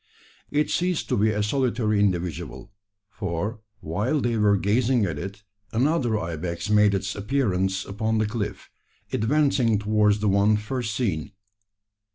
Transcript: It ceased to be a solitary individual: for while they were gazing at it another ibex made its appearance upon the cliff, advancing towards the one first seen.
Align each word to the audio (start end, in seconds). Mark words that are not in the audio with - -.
It 0.49 0.71
ceased 0.71 1.09
to 1.09 1.15
be 1.15 1.29
a 1.29 1.43
solitary 1.43 1.99
individual: 1.99 2.71
for 3.11 3.59
while 3.81 4.19
they 4.19 4.35
were 4.35 4.57
gazing 4.57 5.05
at 5.05 5.19
it 5.19 5.43
another 5.71 6.17
ibex 6.17 6.71
made 6.71 6.95
its 6.95 7.13
appearance 7.13 7.85
upon 7.85 8.17
the 8.17 8.25
cliff, 8.25 8.71
advancing 9.13 9.77
towards 9.77 10.17
the 10.19 10.27
one 10.27 10.57
first 10.57 10.95
seen. 10.95 11.33